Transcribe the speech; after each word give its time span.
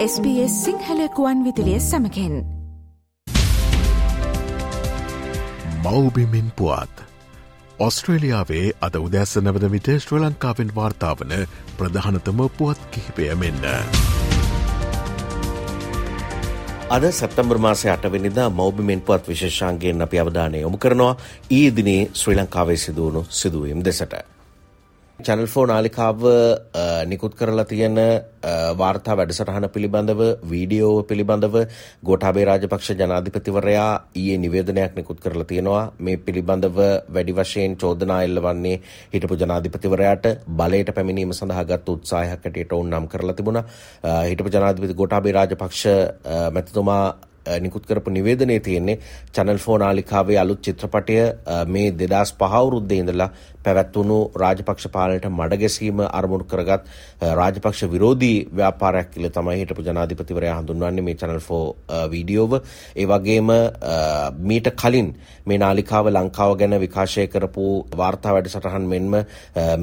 SBS 0.00 0.52
සිංහලකුවන් 0.64 1.40
විදිලිය 1.44 1.80
සමකෙන් 1.80 2.36
මවබිමින් 5.84 6.48
පුවත් 6.52 7.02
ඔස්ට්‍රේලියාවේ 7.78 8.62
අද 8.80 8.96
උදැස්ස 8.96 9.36
නවද 9.36 9.70
විට 9.74 9.90
ශ්‍ර 9.96 10.16
ලංකාවෙන් 10.20 10.72
වාර්තාාවන 10.74 11.36
ප්‍රධානතම 11.76 12.40
පුවත් 12.58 12.80
කිහිපය 12.90 13.28
මෙන්න. 13.34 13.68
අද 16.90 17.10
සැප්තම්බර් 17.12 17.58
මාසය 17.58 17.90
අටවෙනිදා 17.90 18.50
මෞබිමෙන් 18.50 19.00
පුවත් 19.02 19.28
විශේෂාන්ගේෙන් 19.28 20.02
අපි 20.02 20.16
අවධානය 20.18 20.60
යොමු 20.60 20.78
කරනවා 20.78 21.14
ඊදිනේ 21.52 22.02
ශ්‍රී 22.14 22.36
ලංකාවේ 22.36 22.76
සිදුවුණු 22.78 23.26
සිදුවීම් 23.30 23.84
දෙසට. 23.84 24.14
චැනල් 25.20 25.46
ෆෝ 25.46 25.64
නාලිකාව 25.66 26.20
නිකුත් 27.06 27.34
කරලා 27.34 27.64
තියෙන 27.64 27.98
වාර්තා 28.74 29.16
වැඩසටහන 29.16 29.66
පිළිබඳව 29.68 30.20
වීඩියෝ 30.50 31.02
පිළිබඳව 31.04 31.56
ගෝටාබේ 32.04 32.44
රාජපක්ෂ 32.44 32.90
ජනාධිපතිවරයා 32.94 33.90
ඊයේ 34.14 34.38
නිවේදනයක් 34.38 34.96
නිකුත් 34.96 35.20
කරලා 35.20 35.44
තියෙනවා. 35.44 35.92
මේ 35.98 36.16
පිළිබඳව 36.18 36.78
වැඩි 37.08 37.34
වශයෙන් 37.34 37.76
චෝදනා 37.76 38.20
එල්ල 38.22 38.42
වන්නේ 38.42 38.76
හිටපු 39.14 39.36
ජනාධිපතිවරයාට 39.36 40.28
බලයට 40.54 40.94
පැමිණීම 40.94 41.32
සඳහා 41.32 41.64
ගත් 41.64 41.88
උත්සාහයක් 41.90 42.30
හැටියට 42.36 42.72
ඔවුන් 42.72 42.90
නම් 42.90 43.08
කරලා 43.08 43.34
තිබුණා. 43.34 43.64
හිටපු 44.24 44.50
ජනාධිපති 44.50 44.94
ගෝටාබේ 44.94 45.32
රාජපක්ෂ 45.32 45.84
මැතිතුමා 46.52 47.04
නිකුත් 47.58 47.86
කරපු 47.86 48.10
නිවේදනයේ 48.10 48.60
තියෙන්නේ 48.60 48.98
චැනල් 49.32 49.58
ෆෝ 49.58 49.78
නාලිකාවේ 49.78 50.38
අලුත් 50.38 50.62
චිත්‍රපටය 50.62 51.18
මේ 51.68 51.88
දෙදස් 51.94 52.34
පහවුරුද්දේ 52.34 53.00
ඉඳලා 53.00 53.30
පැවැත්වුණු 53.60 54.18
රාජපක්ෂ 54.34 54.88
පාලනයට 54.88 55.28
මඩගැසීම 55.30 56.00
අරමුණු 56.10 56.46
කරගත් 56.46 56.84
රාජපක්ෂ 57.32 57.82
විරෝධී 57.86 58.38
ව්‍යාපාරයක් 58.52 59.10
කියල 59.10 59.28
තමයි 59.30 59.58
හිටපු 59.60 59.84
ජනාධිපතිවරයා 59.84 60.56
හඳුන්වන්නේ 60.60 61.04
මේ 61.04 61.16
චැනල් 61.16 61.40
ෆෝ 61.40 61.64
වීඩියෝව. 62.10 62.52
ඒ 62.96 63.06
වගේම 63.06 63.50
මීට 64.42 64.70
කලින් 64.74 65.10
මේ 65.46 65.58
නාලිකාව 65.58 66.10
ලංකාව 66.10 66.56
ගැන 66.56 66.78
විකාශය 66.80 67.26
කරපු 67.28 67.66
වාර්තා 67.94 68.34
වැඩසටහන් 68.34 68.88
මෙන්ම 68.88 69.18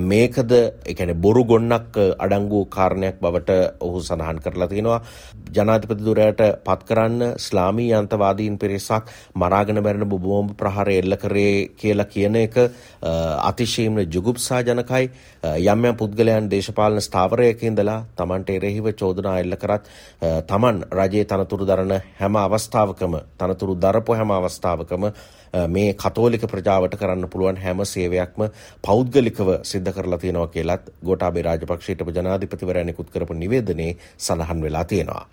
මේකද 0.05 0.51
එකන 0.85 1.13
බොරු 1.17 1.43
ගොන්නක් 1.45 2.01
අඩංගු 2.19 2.65
කාරණයක් 2.67 3.21
බවට 3.21 3.59
ඔහු 3.81 4.01
සඳහන් 4.01 4.39
කරලා 4.39 4.67
තියෙනවා. 4.67 5.01
ජනාධිපතිදුරයට 5.49 6.41
පත් 6.63 6.81
කරන්න 6.83 7.37
ස්ලාමී 7.57 7.93
අන්තවාදීන් 7.93 8.57
පිරිසක් 8.57 9.09
මරාගෙන 9.35 9.81
බැරෙන 9.81 10.07
බොබෝම්බ 10.07 10.51
ප්‍රහාර 10.53 10.89
එල්ල 10.91 11.15
කරේ 11.17 11.69
කියලා 11.73 12.07
කියන 12.07 12.35
එක 12.37 12.57
අතිශීම්න 13.41 14.03
ජුගුප්සා 14.07 14.61
ජනකයි 14.63 15.09
යම් 15.65 15.85
යම් 15.85 15.95
පුද්ගලයන් 15.95 16.49
දේශපාලන 16.49 17.01
ස්ථාවරයක 17.01 17.63
ඉඳලා 17.63 17.97
තමන්ට 18.15 18.49
එරෙහිව 18.51 18.91
චෝදනා 18.93 19.39
එල්ල 19.39 19.55
කරත් 19.55 19.89
තමන් 20.47 20.83
රජයේ 20.91 21.25
තනතුරු 21.25 21.65
දරන 21.65 21.95
හැම 22.15 22.35
අවස්ථාවකම 22.37 23.17
තනතුරු 23.37 23.75
දරපු 23.77 24.13
හැම 24.13 24.31
අවස්ථාවකම 24.31 25.09
මේ 25.67 25.93
කතෝලික 25.95 26.45
ප්‍රජාවට 26.45 26.97
කරන්න 26.97 27.29
පුළුවන් 27.29 27.57
හැම 27.57 27.85
සේවයක්ම 27.85 28.45
පෞද්ගලිකව 28.81 29.49
සිද්ධ 29.63 29.93
කරලා 29.93 30.19
තියෙනවා 30.19 30.47
කියලත් 30.49 30.93
ගෝටාබේ 31.03 31.43
රාජපක්ෂයට 31.43 32.05
ජනාධිපතිවරයා 32.11 32.85
නිකුත් 32.85 33.09
කරපු 33.09 33.33
නිවේදනයේ 33.35 33.97
සඳහන් 34.19 34.61
වෙලා 34.61 34.85
තියෙනවා. 34.85 35.25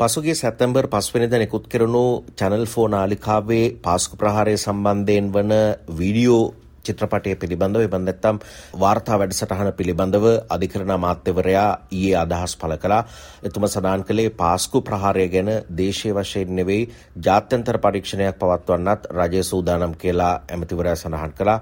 පසුගේ 0.00 0.34
සැත්තැම්බර් 0.34 0.86
පස්වෙනිද 0.88 1.34
නිකුත් 1.34 1.64
කෙරුණු 1.66 2.04
චැනල් 2.34 2.64
ෆෝ 2.66 2.86
නාලිකාවේ 2.88 3.66
පාස්කු 3.78 4.14
ප්‍රහාරය 4.16 4.54
සම්බන්ධයෙන් 4.56 5.26
වන 5.30 5.52
වීඩියෝ 5.98 6.44
චිත්‍රපටය 6.84 7.34
පිළිබඳව 7.36 7.82
එබන් 7.82 8.04
නැත්තම් 8.04 8.40
වාර්තා 8.76 9.18
වැඩසටහන 9.18 9.72
පිළිබඳව 9.72 10.26
අධිකරණ 10.48 10.92
අමාත්‍යවරයා 10.92 11.68
ඊයේ 11.90 12.16
අදහස් 12.16 12.56
පළ 12.56 12.76
කළා. 12.76 13.02
එතුම 13.42 13.66
සඳහන් 13.66 14.04
කළේ 14.04 14.30
පාස්කු 14.32 14.82
ප්‍රහාරය 14.82 15.28
ගැන 15.28 15.50
දේශීය 15.72 16.14
වශයෙන් 16.14 16.56
නෙවෙයි 16.56 16.88
ජාත්‍යන්තර 17.20 17.78
පරීක්ෂණයක් 17.78 18.38
පවත්වන්නත් 18.38 19.10
රජය 19.12 19.42
සූදානම් 19.44 19.94
කියලා 19.96 20.34
ඇමතිවරයා 20.48 20.96
සඳහන් 20.96 21.34
කළා. 21.34 21.58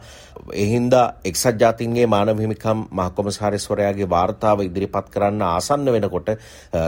ඒ 0.55 0.67
හින්දා 0.67 1.07
එක්සත් 1.25 1.61
ජාතීන්ගේ 1.61 2.07
මානව 2.09 2.41
හිමිකම් 2.41 2.87
මහකොමසාරිස්වරයාගේ 2.93 4.09
වාර්තාව 4.09 4.63
ඉදිරිපත් 4.63 5.11
කරන්න 5.11 5.43
ආසන්න 5.45 5.93
වෙනකොට 5.93 6.31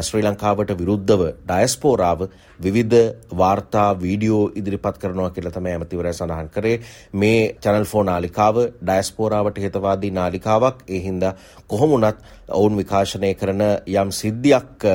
ශ්‍රී 0.02 0.24
ලංකාවට 0.24 0.72
විරුද්ධව 0.74 1.22
ඩයස්පෝරාව 1.44 2.26
විවිධ 2.60 3.00
වාර්තා 3.34 3.88
වීඩියෝ 3.96 4.42
ඉදිරිපත් 4.54 4.98
කරනවා 4.98 5.30
කියලා 5.30 5.52
තමයි 5.52 5.72
ඇමතිවරයා 5.72 6.12
සඳහන් 6.14 6.50
කරේ. 6.50 6.76
මේ 7.14 7.40
චැනල් 7.58 7.84
ෆෝන් 7.84 8.08
නාලිකාව 8.22 8.56
ඩයස්පෝරාවට 8.80 9.58
හිතවාදී 9.58 10.10
නාලිකාවක් 10.12 10.82
ඒ 10.88 11.00
හින්දා 11.00 11.34
කොහොමුණත් 11.66 12.18
ඔවුන් 12.50 12.76
විකාශනය 12.76 13.34
කරන 13.34 13.62
යම් 13.86 14.10
සිද්ධියක් 14.12 14.86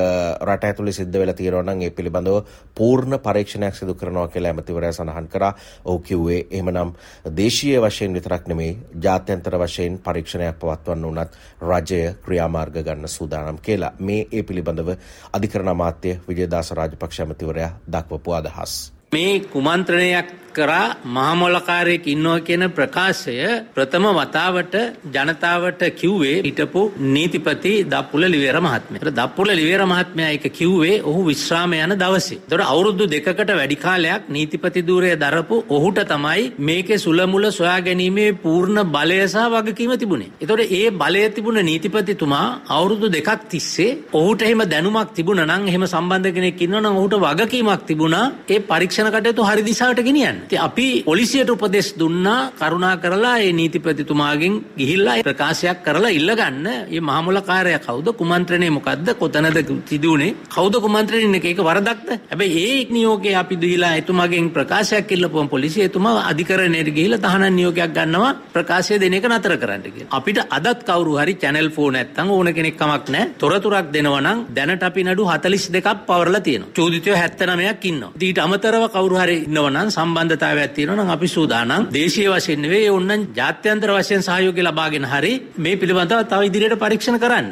රට 0.42 0.64
ඇතුළේ 0.64 0.92
සිද්ධ 0.92 1.12
වෙලා 1.14 1.34
තියෙනවා 1.34 1.62
නම් 1.64 1.82
ඒ 1.82 1.90
පිළිබඳව 1.90 2.38
පූර්ණ 2.74 3.18
පරීක්ෂණයක් 3.18 3.74
සිදු 3.74 3.94
කරනවා 3.94 4.28
කියලා 4.28 4.52
ඇමතිවරයා 4.52 4.92
සඳහන් 4.92 5.28
කරා. 5.28 5.52
ඔහු 5.84 5.98
කිව්වේ 6.00 6.40
එහෙමනම් 6.50 6.92
දේශීය 7.36 7.80
වශයෙන් 7.80 8.14
විතරක් 8.14 8.48
නෙමෙයි 8.48 8.78
ජාත්‍යන්තර 9.02 9.58
වශයෙන් 9.58 9.98
පරීක්ෂණයක් 10.00 10.58
පවත්වන්න 10.58 11.04
උනත් 11.06 11.38
රජය 11.62 12.02
ක්‍රියාමාර්ග 12.18 12.82
ගන්න 12.82 13.08
සූදානම් 13.08 13.58
කියලා. 13.60 13.92
මේ 14.00 14.26
ඒ 14.32 14.42
පිළිබඳව 14.42 14.94
අධිකරණ 15.32 15.68
අමාත්‍ය 15.68 16.18
විජයදාස 16.28 16.70
රාජපක්ෂ 16.72 17.20
ඇමතිවරයා 17.20 17.72
දක්වපු 17.88 18.32
අදහස්. 18.32 18.92
මේ 19.12 19.40
කුමන්ත්‍රණයක් 19.42 20.47
කරා 20.50 20.86
මහමොලකාරයෙක් 21.08 22.06
ඉන්නවා 22.06 22.38
කියන 22.40 22.64
ප්‍රකාශය 22.70 23.34
ප්‍රථම 23.74 24.06
වතාවට 24.18 24.74
ජනතාවට 25.14 25.82
කිව්වේ 25.94 26.36
හිටපු 26.40 26.82
නීතිපති 27.08 27.72
දප්පුල 27.86 28.24
ලිවේර 28.26 28.58
මහත්මයා. 28.60 29.12
දප්පුල 29.12 29.50
ලිවේර 29.52 29.82
මහත්මයා 29.86 30.30
ඒක 30.30 30.46
කිව්වේ 30.52 30.96
ඔහු 31.02 31.20
විශ්‍රාම 31.24 31.74
යන 31.76 31.94
දවසේ. 31.96 32.38
ඒතකොට 32.38 32.64
අවුරුදු 32.66 33.06
දෙකකට 33.08 33.52
වැඩි 33.52 33.78
කාලයක් 33.78 34.28
නීතිපති 34.30 34.82
ධූරය 34.82 35.12
දරපු 35.16 35.56
ඔහුට 35.70 36.00
තමයි 36.06 36.44
මේකේ 36.60 36.98
සුලමුල 36.98 37.46
සොයා 37.52 37.78
ගැනීමේ 37.80 38.28
පූර්ණ 38.38 38.82
බලය 38.88 39.20
සහ 39.24 39.46
වගකීම 39.54 39.94
තිබුණේ. 39.96 40.32
ඒතකොට 40.34 40.64
ඒ 40.72 40.84
බලය 40.94 41.24
තිබුණ 41.30 41.60
නීතිපතිතුමා 41.62 42.46
අවුරුදු 42.70 43.08
දෙකක් 43.10 43.48
තිස්සේ 43.48 43.90
ඔහුට 44.14 44.42
එහෙම 44.42 44.62
දැනුමක් 44.66 45.14
තිබුණා 45.14 45.48
නම් 45.48 45.68
එහෙම 45.68 45.86
සම්බන්ධ 45.86 46.34
කෙනෙක් 46.34 46.60
ඉන්නවා 46.60 46.82
නම් 46.82 46.98
ඔහුට 46.98 47.16
වගකීමක් 47.18 47.86
තිබුණා 47.88 48.26
ඒ 48.48 48.60
පරීක්ෂණ 48.68 49.10
කටයුතු 49.10 49.48
හරි 49.48 49.62
දිශාවට 49.62 50.02
ගෙනියන්න. 50.02 50.38
ඉතින් 50.48 50.60
අපි 50.60 51.02
පොලිසියට 51.04 51.50
උපදෙස් 51.50 51.88
දුන්නා 51.94 52.52
කරුණා 52.54 52.96
කරලා 52.96 53.36
ඒ 53.38 53.52
නීතිපතිතුමාගෙන් 53.52 54.54
ගිහිල්ලා 54.78 55.16
ප්‍රකාශයක් 55.22 55.82
කරලා 55.84 56.10
ඉල්ලගන්න 56.10 56.62
මේ 56.62 57.00
මහමුලකාරයා 57.02 57.80
කවුද 57.80 58.08
කුමන්ත්‍රණය 58.14 58.70
මොකද්ද 58.70 59.08
කොතනද 59.14 59.58
සිදුුනේ 59.86 60.34
කවුද 60.48 60.74
කුමන්ත්‍රණය 60.78 61.40
එක 61.44 61.60
වරදක්ද 61.60 62.08
හැබැයි 62.30 62.62
ඒ 62.64 62.78
නියෝගය 62.90 63.34
අපි 63.34 63.56
දීලා 63.58 63.92
එතුමාගෙන් 64.00 64.50
ප්‍රකාශයක් 64.50 65.12
ඉල්ලපුවම 65.12 65.48
පොලිසිය 65.48 65.84
එතුමා 65.84 66.24
අධිකරණයට 66.30 66.90
ගිහිල්ලා 66.90 67.20
තහනම් 67.20 67.54
නියෝගයක් 67.58 67.92
ගන්නවා 67.94 68.32
ප්‍රකාශය 68.54 68.98
දෙන 68.98 69.14
එක 69.14 69.28
නතර 69.28 69.54
කරන්න 69.58 69.84
කියලා. 69.84 70.10
අපිට 70.10 70.38
අදත් 70.50 70.80
කවුරු 70.82 71.18
හරි 71.20 71.34
channel 71.36 71.68
4 71.70 71.92
නැත්තම් 71.92 72.30
ඕන 72.30 72.52
කෙනෙක් 72.54 72.76
කමක් 72.76 73.04
නැහැ. 73.08 73.32
තොරතුරක් 73.38 73.92
දෙනවා 73.92 74.22
නම් 74.22 74.38
දැනට 74.50 74.82
අපි 74.82 75.04
නඩු 75.04 75.22
42ක් 75.26 75.88
පවර්ලා 76.08 76.40
තියෙනවා. 76.40 76.72
චෝදිතයෝ 76.74 77.16
79ක් 77.18 77.84
ඉන්නවා. 77.84 78.12
ඊට 78.20 78.38
අමතරව 78.38 78.84
කවුරු 78.90 79.16
හරි 79.18 79.36
ඉන්නවා 79.44 79.70
නම් 79.76 79.88
සම්බන්ධතාවයක් 80.28 80.74
තියෙනවා 80.74 80.96
නම් 80.96 81.10
අපි 81.10 81.28
සූදානම් 81.28 81.86
දේශීය 81.90 82.28
වශයෙන් 82.30 82.60
නෙවෙයි 82.62 82.88
ඕන්නම් 82.88 83.22
ජාත්‍යන්තර 83.34 83.90
වශයෙන් 83.92 84.22
සහයෝගය 84.22 84.62
ලබාගෙන 84.62 85.06
හරි 85.06 85.32
මේ 85.58 85.76
පිළිබඳව 85.76 86.20
තව 86.24 86.40
ඉදිරියට 86.42 86.76
පරීක්ෂණ 86.76 87.18
කරන්න. 87.18 87.48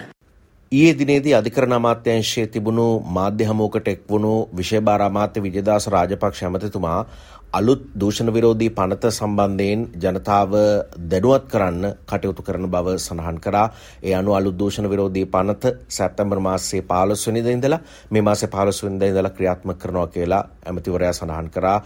ඊයේ 0.73 0.95
දිනේදී 0.95 1.35
අධිකරණ 1.35 1.75
අමාත්‍යංශයේ 1.75 2.47
තිබුණු 2.49 2.87
මාධ්‍ය 3.11 3.45
හමුවකට 3.45 3.89
එක්වුණු 3.89 4.33
විශේෂ 4.53 5.03
අමාත්‍ය 5.03 5.43
විජයදාස 5.43 5.89
රාජපක්ෂ 5.89 6.43
ඇමතිතුමා 6.43 7.01
අලුත් 7.53 7.83
දූෂණ 7.95 8.33
විරෝධී 8.33 8.71
පනත 8.71 9.11
සම්බන්ධයෙන් 9.11 9.83
ජනතාව 9.97 10.55
දැනුවත් 11.05 11.47
කරන්න 11.47 11.85
කටයුතු 12.05 12.43
කරන 12.43 12.67
බව 12.67 12.97
සඳහන් 12.99 13.39
කරා. 13.41 13.71
ඒ 14.03 14.15
අනුව 14.15 14.35
අලුත් 14.35 14.59
දූෂණ 14.59 14.91
විරෝධී 14.91 15.27
පනත 15.27 15.73
සැප්තැම්බර් 15.89 16.41
මාසයේ 16.41 16.83
15 16.85 17.27
වෙනිදා 17.29 17.53
ඉඳලා 17.53 17.81
මේ 18.11 18.23
මාසේ 18.23 18.49
15 18.49 18.87
වෙනිදා 18.87 19.09
ඉඳලා 19.09 19.31
ක්‍රියාත්මක 19.31 19.79
කරනවා 19.79 20.07
කියලා 20.09 20.43
ඇමතිවරයා 20.67 21.13
සඳහන් 21.13 21.51
කරා. 21.51 21.79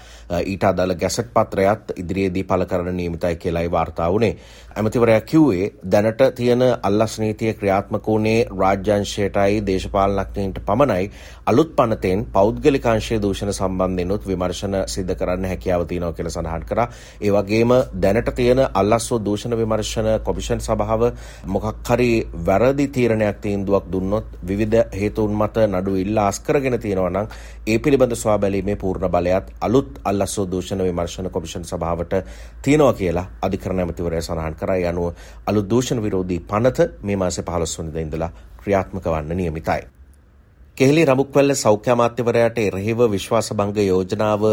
ඊට 0.45 0.65
අදාළ 0.65 0.95
ගැසට් 0.95 1.31
පත්‍රයත් 1.31 1.95
ඉදිරියේදී 1.97 2.45
පළ 2.45 2.65
කරන්න 2.65 2.97
නියමිතයි 2.97 3.37
කියලායි 3.37 3.71
වාර්තා 3.71 4.13
වුණේ. 4.13 4.37
ඇමතිවරයා 4.73 5.21
කිව්වේ 5.23 5.71
දැනට 5.87 6.23
තියෙන 6.35 6.63
අල්ලස් 6.83 7.19
නීතිය 7.19 7.55
ක්‍රියාත්මක 7.55 8.06
වුණේ 8.06 8.47
රාජ්‍යංශයටයි 8.55 9.63
දේශපාලනඥයින්ට 9.67 10.61
පමණයි 10.67 11.11
අලුත් 11.47 11.77
පනතෙන් 11.77 12.27
පෞද්ගලිකාංශයේ 12.33 13.23
දූෂණ 13.23 13.53
සම්බන්ධෙනුත් 13.53 14.27
විමර්ශන 14.27 14.77
සිද්ධ 14.89 15.15
කරන්න 15.15 15.50
හැකියාව 15.50 15.87
තියෙනවා 15.87 16.12
කියලා 16.12 16.32
සඳහන් 16.32 16.64
කරා. 16.64 16.88
ඒ 17.20 17.32
වගේම 17.32 17.73
දැනට 17.97 18.31
තියෙන 18.35 18.61
අල්ලස්ව 18.75 19.20
දූෂණ 19.20 19.56
විමර්ශන 19.56 20.08
කොමිෂන් 20.25 20.61
සභාව 20.61 21.02
මොකක් 21.47 21.88
හරි 21.88 22.11
වැරදි 22.47 22.88
තීරණයක් 22.88 23.41
තීන්දුවක් 23.41 23.91
දුන්නොත් 23.93 24.26
විවිධ 24.43 24.82
හේතුන් 24.93 25.35
මත 25.35 25.67
නඩු 25.69 25.97
ඉල්ලා 25.97 26.26
අස්කරගෙන 26.29 26.79
තියෙනවා 26.79 27.11
නම් 27.11 27.29
ඒ 27.67 27.79
පිළිබඳ 27.79 28.14
සොයා 28.14 28.38
බැලීමේ 28.38 28.76
පූර්ණ 28.76 29.11
බලයත් 29.11 29.52
අලුත් 29.61 30.00
අල්ලස්ව 30.05 30.50
දූෂණ 30.50 30.82
විමර්ශන 30.82 31.31
කොමිෂන් 31.31 31.64
සභාවට 31.64 32.12
තියෙනවා 32.62 32.93
කියලා 32.94 33.26
අධිකරණ 33.43 33.81
ඇමතිවරයා 33.81 34.23
සඳහන් 34.23 34.55
කරා. 34.55 34.76
ඒ 34.76 34.88
අනුව 34.88 35.14
අලුත් 35.46 35.70
දූෂණ 35.70 36.03
විරෝධී 36.03 36.41
පනත 36.43 36.91
මේ 37.03 37.17
මාසේ 37.17 37.44
15 37.44 37.79
වෙනිදා 37.79 38.03
ඉඳලා 38.03 38.31
ක්‍රියාත්මක 38.58 39.05
වන්න 39.06 39.37
නියමිතයි. 39.37 40.00
කෙහෙලි 40.76 41.02
රමුක්වැල්ල 41.05 41.52
සෞඛ්‍ය 41.55 41.90
අමාත්‍යවරයාට 41.94 42.58
එරෙහිව 42.61 43.00
විශ්වාසභංග 43.14 43.81
යෝජනාව 43.82 44.44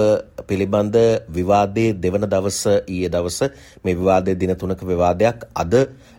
පිළිබඳ 0.49 0.95
විවාදයේ 1.29 1.93
දෙවන 2.05 2.25
දවස 2.33 2.59
ඊයේ 2.71 3.11
දවස 3.13 3.39
මේ 3.85 3.95
විවාදයේ 3.95 4.39
දින 4.41 4.51
තුනක 4.55 4.81
විවාදයක් 4.83 5.45
අද 5.55 5.73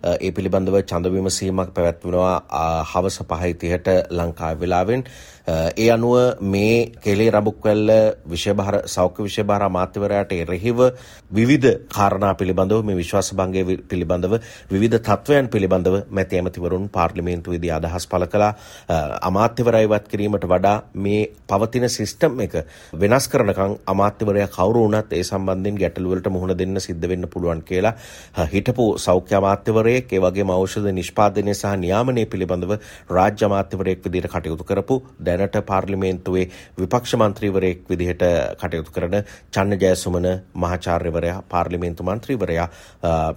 ඒ 0.05 0.31
පිළිබඳව 0.31 0.77
ඡන්ද 0.83 1.11
විමසීමක් 1.15 1.75
පැවැත්වෙනවා 1.75 2.37
හවස 2.85 3.19
5:30ට 3.25 3.89
ලංකාවේ 4.11 4.61
වෙලාවෙන්. 4.61 5.03
ඒ 5.77 5.89
අනුව 5.91 6.15
මේ 6.45 6.93
කෙලේ 7.05 7.29
රඹුක්වැල්ල 7.31 7.93
විෂයභාර 8.27 8.77
සෞඛ්‍ය 8.87 9.23
විෂයභාර 9.23 9.63
අමාත්‍යවරයාට 9.63 10.33
එරෙහිව 10.35 10.79
විවිධ 11.33 11.69
කාරණා 11.89 12.33
පිළිබඳව 12.35 12.81
මේ 12.83 12.99
විශ්වාසභංගය 13.03 13.63
පිළිබඳව 13.91 14.35
විවිධ 14.73 14.99
තත්ත්වයන් 15.01 15.49
පිළිබඳව 15.49 15.97
මැති 16.11 16.41
ඇමතිවරුන් 16.41 16.89
පාර්ලිමේන්තුවේදී 16.89 17.73
අදහස් 17.79 18.07
පළ 18.07 18.27
කළා. 18.27 18.53
අමාත්‍යවරයා 19.23 19.98
ඉවත් 19.99 20.09
කිරීමට 20.09 20.47
වඩා 20.47 20.77
මේ 20.97 21.23
පවතින 21.47 21.89
සිස්ටම් 21.89 22.41
එක 22.41 22.55
වෙනස් 22.95 23.29
කරනකම් 23.29 23.77
අමාත්‍යවරයා 23.87 24.49
කවුරු 24.49 24.85
වුණත් 24.85 25.13
ඒ 25.13 25.23
සම්බන්ධයෙන් 25.23 25.77
ගැටලු 25.77 26.11
වලට 26.11 26.31
මුහුණ 26.31 26.55
දෙන්න 26.55 26.81
සිද්ධ 26.81 27.09
වෙන්න 27.09 27.29
පුළුවන් 27.29 27.63
කියලා 27.65 27.95
හිටපු 28.49 28.89
සෞඛ්‍ය 28.99 29.35
අමාත්‍යවරයෙක් 29.35 30.13
ඒ 30.13 30.21
වගේම 30.21 30.51
ඖෂධ 30.51 30.91
නිෂ්පාදනය 30.93 31.55
සහ 31.55 31.75
නියාමනය 31.79 32.27
පිළිබඳව 32.27 32.77
රාජ්‍ය 33.11 33.45
අමාත්‍යවරයෙක් 33.45 34.05
විදිහට 34.07 34.31
කටයුතු 34.31 34.65
කරපු 34.65 35.03
දැන් 35.21 35.39
දැනට 35.41 35.67
පාර්ලිමේන්තුවේ 35.67 36.47
විපක්ෂ 36.77 37.15
මන්ත්‍රීවරයෙක් 37.17 37.85
විදිහට 37.87 38.25
කටයුතු 38.57 38.91
කරන 38.91 39.17
චන්න 39.53 39.81
ජයසුමන 39.81 40.29
මහාචාර්යවරයා 40.57 41.43
පාර්ලිමේන්තු 41.45 42.03
මන්ත්‍රීවරයා 42.05 42.69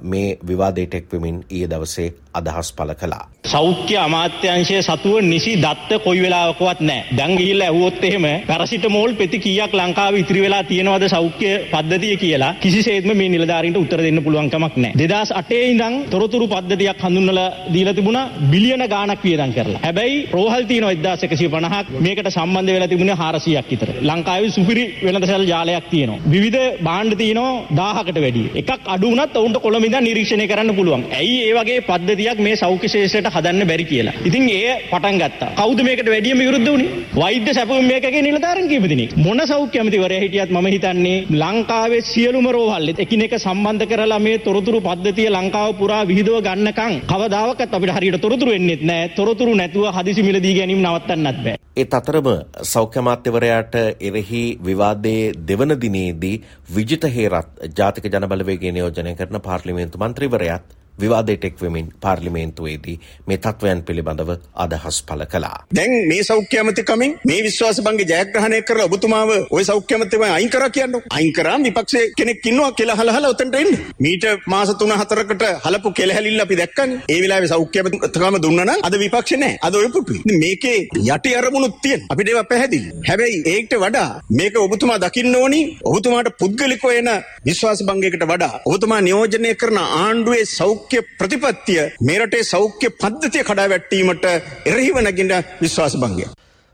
මේ 0.04 0.38
විවාදයට 0.44 0.94
එක්වෙමින් 0.94 1.46
ඊයේ 1.50 1.70
දවසේ 1.70 2.10
අදහස් 2.34 2.74
පළ 2.74 2.94
කළා. 2.96 3.26
සෞඛ්‍ය 3.46 3.96
අමාත්‍යංශය 3.98 4.82
සතුව 4.82 5.22
නිසි 5.24 5.56
දත්ත 5.58 6.02
කොයි 6.04 6.22
වෙලාවකවත් 6.42 6.82
නැහැ. 6.82 7.16
දැන් 7.18 7.34
ගිහිල්ලා 7.38 7.68
ඇහුවොත් 7.68 8.04
එහෙම 8.04 8.26
පැරසිටමෝල් 8.48 9.14
පෙති 9.14 9.40
කීයක් 9.40 9.74
ලංකාවේ 9.74 10.22
ඉතිරි 10.24 10.42
වෙලා 10.42 10.64
තියෙනවද 10.64 11.06
සෞඛ්‍ය 11.08 11.52
පද්ධතිය 11.72 12.16
කියලා 12.18 12.54
කිසිසේත්ම 12.56 13.12
මේ 13.14 13.30
නිලධාරීන්ට 13.30 13.80
උත්තර 13.82 14.02
දෙන්න 14.06 14.22
පුළුවන් 14.26 14.50
කමක් 14.50 14.76
නැහැ. 14.78 14.98
2008 14.98 15.72
ඉඳන් 15.72 15.96
තොරතුරු 16.14 16.48
පද්ධතියක් 16.48 17.04
හඳුන්වලා 17.06 17.48
දීලා 17.74 17.94
තිබුණා 17.94 18.26
බිලියන 18.52 18.86
ගාණක් 18.88 19.24
වියදම් 19.24 19.54
කරලා. 19.58 19.82
හැබැයි 19.86 20.18
රෝහල් 20.32 20.66
තියෙනවා 20.66 20.94
1150ක් 20.96 22.00
මේකට 22.00 22.32
සම්බන්ධ 22.32 22.74
වෙලා 22.76 22.92
තිබුණේ 22.94 23.18
400ක් 23.24 23.66
විතර. 23.72 23.90
ලංකාවේ 24.04 24.52
සුපිරි 24.58 24.86
වෙළඳසැල් 25.06 25.46
ජාලයක් 25.46 25.90
තියෙනවා. 25.94 26.20
විවිධ 26.34 26.62
භාණ්ඩ 26.88 27.18
තියෙනවා 27.18 27.54
1000කට 27.82 28.26
වැඩිය. 28.26 28.48
එකක් 28.56 28.92
අඩු 28.96 29.12
වුණත් 29.12 29.40
ඔවුන්ට 29.42 29.62
කොළඹ 29.66 29.90
ඉඳන් 29.90 30.04
නිරීක්ෂණය 30.04 30.48
කරන්න 30.48 30.76
පුළුවන්. 30.76 31.06
ඇයි 31.20 31.38
ඒ 31.48 31.54
වගේ 31.58 31.80
පද්ධතියක් 31.90 32.40
මේ 32.40 32.56
සෞඛ්‍ය 32.56 32.88
ශේෂ්ත්‍රයට 32.88 33.32
හදන්න 33.36 33.68
බැරි 33.68 33.86
කියලා. 33.92 34.18
ඉතින් 34.28 34.50
ඒ 34.52 34.76
පටන් 34.92 35.18
ගත්තා. 35.22 35.52
කවුද 35.58 35.80
මේකට 35.84 36.10
වැඩියම 36.32 36.42
විරුද්ධ 36.42 36.68
වුණේ? 36.68 36.90
වෛද්‍ය 37.14 37.54
සැපයුම් 37.54 37.86
මේකගේ 37.86 38.22
නිලධාරීන් 38.22 38.68
කීප 38.68 38.86
දෙනෙක්. 38.86 39.16
මොන 39.18 39.40
සෞඛ්‍ය 39.44 39.80
අමාත්‍යවරයා 39.80 40.22
හිටියත් 40.22 40.52
මම 40.52 40.68
හිතන්නේ 40.68 41.26
ලංකාවේ 41.34 42.02
සියලුම 42.04 42.48
රෝහල් 42.48 42.90
එකිනෙක 42.96 43.34
සම්බන්ධ 43.38 43.86
කරලා 43.86 44.20
මේ 44.20 44.38
තොරතුරු 44.40 44.82
පද්ධතිය 44.82 45.30
ලංකාව 45.30 45.72
පුරා 45.76 46.04
විහිදුව 46.04 46.38
ගන්නකම් 46.42 46.94
කවදාවත් 47.06 47.62
අපිට 47.70 47.96
හරියට 47.98 48.22
තොරතුරු 48.22 48.52
එන්නේ 48.52 48.80
නැහැ. 48.82 49.12
තොරතුරු 49.12 49.56
නැතුව 49.56 49.88
හදිසි 49.92 50.24
මිලදී 50.24 50.56
ගැනීම 50.58 50.82
නවත්තන්නත් 50.82 51.40
බෑ. 51.46 51.58
ඒත් 51.76 51.94
අතරම 51.94 52.30
සෞඛ්‍ය 52.66 53.00
අමාත්‍යවරයාට 53.00 53.76
එරෙහි 54.02 54.44
විවාදයේ 54.62 55.32
දෙවන 55.48 55.78
දිනේදී 55.82 56.36
විජිත 56.76 57.10
හේරත් 57.16 57.50
ජාතික 57.78 58.06
ජනබලවේගය 58.08 58.72
නියෝජනය 58.72 59.16
කරන 59.16 59.42
පාර්ලිමේන්තු 59.42 60.04
මන්ත්‍රීවරයාත් 60.04 60.81
විවාදයට 61.04 61.46
එක්වෙමින් 61.50 61.88
පාර්ලිමේන්තුවේදී 62.04 62.98
මේ 63.28 63.40
තත්ත්වයන් 63.46 63.84
පිළිබඳව 63.88 64.32
අදහස් 64.66 64.98
පළ 65.10 65.26
කළා. 65.34 65.58
දැන් 65.78 65.94
මේ 66.12 66.24
සෞඛ්‍ය 66.30 66.60
අමතිකමින් 66.64 67.14
මේ 67.30 67.40
විශ්වාස 67.48 67.82
භංග 67.88 68.02
ජයග්‍රහණය 68.12 68.62
කරලා 68.70 68.88
ඔබතුමාව 68.92 69.32
ওই 69.58 69.64
සෞඛ්‍ය 69.72 69.96
අමතිකම 70.00 70.26
අයින් 70.38 70.52
කරා 70.56 70.70
කියන්නකො. 70.78 71.02
අයින් 71.18 71.34
කරා 71.38 71.58
විපක්ෂයේ 71.68 72.06
කෙනෙක් 72.18 72.46
ඉන්නවා 72.52 72.72
කියලා 72.80 72.98
හලහලා 73.02 73.34
උතන්ට 73.36 73.56
එන්න. 73.62 73.72
මීට 74.06 74.26
මාස 74.54 74.70
3-4කට 74.84 75.52
හලපු 75.66 75.94
කෙලහැලිල්ල 76.00 76.46
අපි 76.46 76.60
දැක්කනේ. 76.62 77.00
ඒ 77.14 77.20
වෙලාවේ 77.24 77.52
සෞඛ්‍ය 77.54 77.80
අමතිකම 77.84 78.40
දුන්නා 78.46 78.68
නම් 78.68 78.86
අද 78.88 78.96
විපක්ෂේ 79.04 79.42
නැහැ. 79.44 79.60
අද 79.68 79.76
ඔය 79.82 79.90
පුටුයි. 79.96 80.20
මේකේ 80.44 80.78
යටි 81.16 81.36
අරමුණුත් 81.40 81.78
තියෙන. 81.84 82.02
අපිට 82.12 82.30
ඒවා 82.34 82.48
පැහැදිලි. 82.52 82.90
හැබැයි 83.10 83.42
ඒකට 83.54 83.74
වඩා 83.84 84.10
මේක 84.40 84.58
ඔබතුමා 84.66 85.00
දකින්න 85.06 85.36
ඕනි. 85.42 85.62
ඔබතුමාට 85.92 86.30
පුද්ගලිකව 86.42 86.86
එන 87.00 87.10
විශ්වාස 87.48 87.80
භංගයකට 87.88 88.24
වඩා 88.32 88.54
ඔබතුමා 88.72 89.02
නියෝජනය 89.08 89.52
කරන 89.62 89.80
ආණ්ඩුවේ 89.82 90.46
සෞඛ්‍ය 90.58 90.91
සෞඛ්‍ය 90.92 91.02
ප්‍රතිපත්තිය 91.18 91.82
මේ 92.02 92.18
රටේ 92.20 92.44
සෞඛ්‍ය 92.44 92.90
පද්ධතිය 92.92 93.44
කඩා 93.44 93.68
වැට්ටීමට 93.70 94.26
එරෙහිව 94.66 94.98
නැගින 94.98 95.32
විශ්වාස 95.62 95.96
භංගය. 95.96 96.26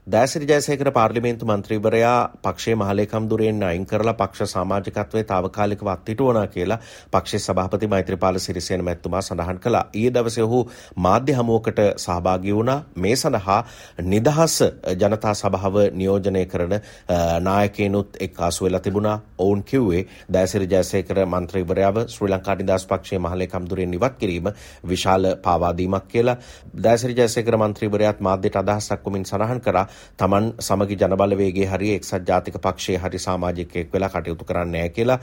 දෑසිරි 0.07 0.45
ජයසේකර 0.47 0.89
පාර්ලිමේන්තු 0.91 1.45
මන්ත්‍රීවරයා 1.45 2.29
පක්ෂයේ 2.39 2.75
මහලේකම් 2.75 3.25
දුරෙන් 3.29 3.57
අයින් 3.61 3.85
කරලා 3.85 4.13
පක්ෂ 4.13 4.53
සමාජිකත්වයේ 4.53 5.23
తాවකාලිකව 5.23 5.87
අත්හිටුවනා 5.87 6.43
කියලා 6.47 6.77
පක්ෂයේ 7.11 7.41
සභාපති 7.41 7.87
මෛත්‍රීපාල 7.87 8.39
සිරිසේන 8.39 8.83
මැතිතුමා 8.83 9.21
සඳහන් 9.21 9.59
කළා. 9.59 9.81
ඊයේ 9.93 10.13
දවසේ 10.13 10.43
ඔහු 10.43 10.59
මාධ්‍ය 10.97 11.33
හමුවකට 11.33 11.81
සහභාගී 11.97 12.53
වුණා. 12.53 12.77
මේ 12.97 13.15
සඳහා 13.15 13.57
නිදහස් 14.05 14.55
ජනතා 14.95 15.33
සභාව 15.33 15.75
නියෝජනය 15.93 16.45
කරන 16.45 16.77
නායකයනුත් 17.41 18.21
එක්කාසු 18.21 18.65
වෙලා 18.65 18.81
තිබුණා. 18.81 19.17
ඔවුන් 19.39 19.63
කිව්වේ 19.65 20.05
දෑසිරි 20.31 20.67
ජයසේකර 20.67 21.21
මන්ත්‍රීවරයාව 21.25 22.01
ශ්‍රී 22.07 22.31
ලංකා 22.31 22.57
නිදහස් 22.57 22.87
පක්ෂයේ 22.87 23.19
මහලේකම් 23.19 23.67
දුරෙන් 23.69 23.93
ඉවත් 23.93 24.15
කිරීම 24.15 24.47
විශාල 24.85 25.29
පාවාදීමක් 25.41 26.07
කියලා. 26.07 26.37
දෑසිරි 26.79 27.19
ජයසේකර 27.19 27.57
මන්ත්‍රීවරයාත් 27.57 28.19
මාධ්‍යට 28.21 28.63
අදහසක් 28.63 29.05
වමින් 29.05 29.25
සඳහන් 29.25 29.61
කරා 29.61 29.87
තමන් 30.17 30.49
සමගි 30.59 30.97
ජනබලවේගේ 30.97 31.67
හරි 31.67 31.93
එක්සත් 31.93 32.27
ජාතික 32.27 32.59
පක්ෂයේ 32.59 32.99
හරි 32.99 33.19
සාමාජිකයෙක් 33.19 33.93
වෙලා 33.93 34.09
කටයුතු 34.11 34.45
කරන්නේ 34.45 34.71
නැහැ 34.73 34.89
කියලා 34.91 35.19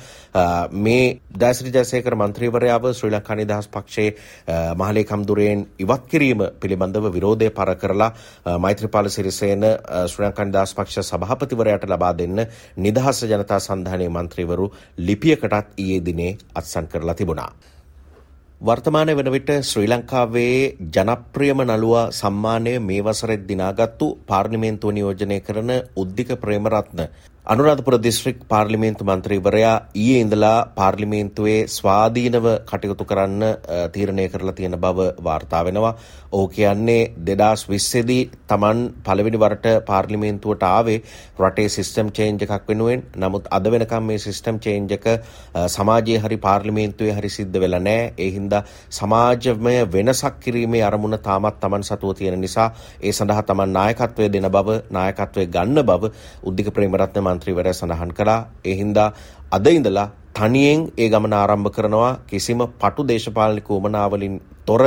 මේ 0.81 1.05
දෑසිරි 1.37 1.73
ජයසේකර 1.73 2.17
මන්ත්‍රීවරයාව 2.17 2.88
ශ්‍රී 2.93 3.12
ලංකා 3.12 3.37
නිදහස් 3.37 3.69
පක්ෂයේ 3.69 4.15
මහලේකම් 4.76 5.25
දුරෙන් 5.25 5.67
ඉවත් 5.79 6.06
කිරීම 6.09 6.47
පිළිබඳව 6.61 7.11
විරෝධය 7.11 7.50
පර 7.53 7.75
කරලා 7.76 8.11
මෛත්‍රීපාල 8.59 9.11
සිරිසේන 9.11 9.69
ශ්‍රී 10.06 10.26
ලංකා 10.26 10.47
නිදහස් 10.47 10.75
පක්ෂ 10.75 11.12
සභාපතිවරයාට 11.12 11.87
ලබා 11.87 12.15
දෙන්න 12.15 12.47
නිදහස් 12.79 13.25
ජනතා 13.26 13.61
සන්ධානයේ 13.61 14.11
මන්ත්‍රීවරු 14.11 14.73
ලිපියකටත් 15.00 15.79
ඊයේ 15.79 16.05
දිනේ 16.05 16.32
අත්සන් 16.55 16.87
කරලා 16.87 17.15
තිබුණා. 17.15 17.53
වර්තමානය 18.64 19.12
වන 19.12 19.28
විට 19.28 19.50
ශ්‍රී 19.62 19.88
ලංකාවේ 19.88 20.76
ජනප්‍රියම 20.94 21.58
නළුවා 21.62 22.05
සම්මානය 22.12 22.73
මේ 22.80 23.02
වසරෙත් 23.02 23.42
දිනාගත්තු 23.42 24.06
පාර්ලිමේන්තුව 24.26 24.92
නියෝජනය 24.92 25.37
කරන 25.40 25.73
උද්දික 25.97 26.30
ප්‍රේමරත්න 26.37 27.02
අනුරාධපුර 27.45 28.01
දිස්ත්‍රික් 28.01 28.39
පාර්ලිමේන්තු 28.49 29.05
මන්ත්‍රීවරයා 29.05 29.73
ඊයේ 29.95 30.21
ඉඳලා 30.25 30.59
පාර්ලිමේන්තුවේ 30.77 31.59
ස්වාධීනව 31.69 32.47
කටයුතු 32.71 33.05
කරන්න 33.05 33.43
තීරණය 33.93 34.25
කරලා 34.29 34.55
තියෙන 34.55 34.77
බව 34.81 35.09
වාර්තා 35.27 35.61
වෙනවා. 35.67 35.91
ඔහු 36.33 36.47
කියන්නේ 36.49 37.13
2020 37.23 38.09
දී 38.09 38.23
Taman 38.47 38.79
පළවෙනි 39.05 39.41
වරට 39.43 39.67
පාර්ලිමේන්තුවට 39.85 40.65
ආවේ 40.69 40.97
රටේ 41.41 41.69
සිස්ටම් 41.69 42.09
චේන්ජ් 42.11 42.47
එකක් 42.47 42.65
වෙනුවෙන්. 42.69 43.03
නමුත් 43.17 43.51
අද 43.51 43.67
වෙනකම් 43.67 44.03
මේ 44.03 44.19
සිස්ටම් 44.19 44.57
චේන්ජ් 44.59 44.97
එක 44.97 45.07
සමාජයේ 45.69 46.23
හරි 46.25 46.41
පාර්ලිමේන්තුවේ 46.47 47.19
හරි 47.19 47.29
සිද්ධ 47.29 47.61
වෙලා 47.61 47.81
නැහැ. 47.81 48.15
ඒ 48.19 48.31
හින්දා 48.31 48.63
සමාජමය 48.91 49.77
වෙනසක් 49.93 50.41
කිරීමේ 50.41 50.83
අරමුණ 50.83 51.19
තාමත් 51.21 51.61
Taman 51.61 51.83
සතුව 51.83 52.17
තියෙන 52.17 52.41
නිසා 52.41 52.69
ඒ 53.03 53.13
සඳහා 53.13 53.45
Taman 53.45 53.71
නායකත්වය 53.71 54.33
දෙන 54.33 54.51
බව, 54.51 54.81
නායකත්වය 54.91 55.47
ගන්න 55.49 55.85
බව 55.85 56.13
උද්දික 56.43 56.75
ප්‍රේමරත්න 56.75 57.34
මන්ත්‍රීවරයා 57.35 57.73
සඳහන් 57.73 58.11
කළා. 58.11 58.41
ඒ 58.64 58.75
හින්දා 58.75 59.09
අද 59.53 59.67
ඉඳලා 59.69 60.09
තනියෙන් 60.35 60.81
ඒ 60.97 61.09
ගමන 61.09 61.35
ආරම්භ 61.35 61.71
කරනවා 61.71 62.13
කිසිම 62.27 62.61
පටු 62.81 63.09
දේශපාලනික 63.09 63.71
උමනාවලින් 63.71 64.41
තොර 64.67 64.83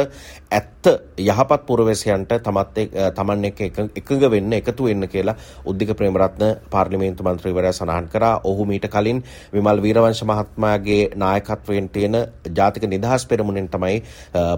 ඇත්ත 0.52 0.88
යහපත් 1.18 1.62
පුරවැසියන්ට 1.68 2.32
තමත් 2.46 2.86
තමන් 3.18 3.46
එක්ක 3.50 3.60
එකඟ 4.00 4.26
වෙන්න 4.34 4.54
එකතු 4.54 4.88
වෙන්න 4.88 5.08
කියලා 5.08 5.36
උද්දික 5.66 5.92
ප්‍රේමරත්න 6.00 6.46
පාර්ලිමේන්තු 6.70 7.24
මන්ත්‍රීවරයා 7.24 7.74
සඳහන් 7.74 8.08
කරා. 8.14 8.42
ඔහු 8.44 8.66
මීට 8.66 8.88
කලින් 8.90 9.20
විමල් 9.54 9.82
වීරවංශ 9.86 10.24
මහත්මයාගේ 10.32 11.02
නායකත්වයෙන් 11.16 11.90
තියෙන 11.90 12.18
ජාතික 12.60 12.84
නිදහස් 12.86 13.26
පෙරමුණෙන් 13.26 13.70
තමයි 13.70 14.02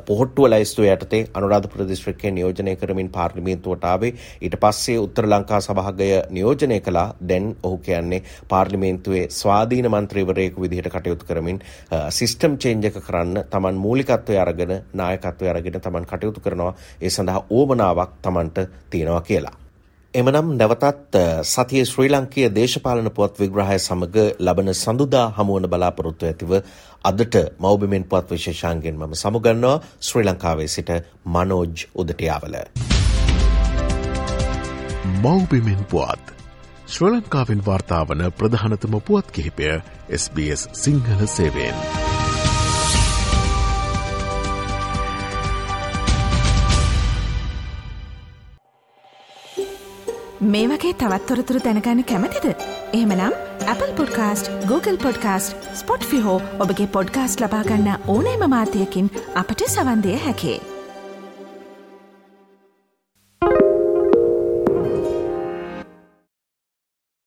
පොහොට්ටුව 0.08 0.50
ලැයිස්තුව 0.53 0.88
යටතේ 0.88 1.22
අනුරාධපුර 1.34 1.88
දිස්ත්‍රික්කයේ 1.88 2.32
නියෝජනය 2.32 2.75
කරමින් 2.75 3.10
පාර්ලිමේන්තුවට 3.10 3.84
ආවේ. 3.84 4.13
ඊට 4.41 4.58
පස්සේ 4.58 5.00
උත්තර 5.00 5.27
ලංකා 5.27 5.62
සභාගය 5.62 6.10
නියෝජනය 6.29 6.79
කළා. 6.79 7.08
දැන් 7.22 7.56
ඔහු 7.63 7.77
කියන්නේ 7.79 8.24
පාර්ලිමේන්තුවේ 8.48 9.25
ස්වාධීන 9.32 9.91
මන්ත්‍රීවරයෙකු 10.00 10.62
විදිහට 10.62 10.91
කටයුතු 10.91 11.29
කරමින් 11.29 11.63
සිස්ටම් 12.12 12.58
චේන්ජ් 12.58 12.91
එක 12.91 13.00
කරන්න 13.01 13.46
තමන් 13.48 13.82
මූලිකත්වය 13.86 14.38
අරගෙන 14.39 14.75
නායකත්වය 14.96 15.50
අරගෙන 15.53 15.79
තමන් 15.79 16.06
කටයුතු 16.08 16.39
කරනවා 16.41 16.75
ඒ 17.01 17.10
සඳහා 17.12 17.48
ඕමනාවක් 17.51 18.22
තමන්ට 18.22 18.70
තියෙනවා 18.89 19.24
කියලා. 19.24 19.58
එමනම් 20.13 20.48
නැවතත් 20.58 21.15
සතිය 21.46 21.84
ශ්‍රී 21.86 22.10
ලංකීය 22.10 22.48
දේශපාලන 22.51 23.10
පුවත් 23.12 23.36
විග්‍රහය 23.38 23.75
සමග 23.77 24.24
ලබන 24.39 24.74
සඳුදා 24.74 25.25
හමුවන 25.38 25.68
බලාපොරොත්තු 25.70 26.25
ඇතිව 26.25 26.56
අදට 27.03 27.38
මෞබිමෙන් 27.60 28.03
පුවත් 28.06 28.32
විශේෂාන්ගෙන් 28.32 28.98
මම 28.98 29.13
සමුගන්නවා 29.15 29.75
ශ්‍රී 30.01 30.25
ලංකාවේ 30.25 30.68
සිට 30.68 30.89
මනෝජ් 31.27 31.86
උදටියාවල. 31.96 32.58
මෞබිමෙන් 35.22 35.86
පුවත්. 35.86 36.38
ශ්‍ර 36.89 37.12
ලංකාවෙන් 37.13 37.60
වාර්තාාවන 37.65 38.22
ප්‍රධානතම 38.38 38.93
පුවත් 39.08 39.27
කිහිපය 39.31 39.65
SBS 40.17 40.62
සිංහල 40.74 41.19
සේවෙන්. 41.27 41.75
මේ 50.46 50.65
වගේ 50.67 50.93
තවත්තොරතුරු 50.96 51.60
දැනගන්න 51.60 52.03
කැමතිද. 52.05 52.50
එහමනම් 52.93 53.38
Apple 53.67 53.93
podcast 53.93 54.51
Google 54.65 54.98
podcast 54.98 55.72
Spotify 56.05 56.41
ඔබගේ 56.60 56.89
පොඩ්කාස්ට 56.89 57.41
ලබාගන්න 57.41 57.93
ඕනෑම 58.08 58.50
මාතයකින් 58.50 59.15
අපට 59.36 59.65
සවන්දය 59.67 60.19
හැකේ. 60.25 60.78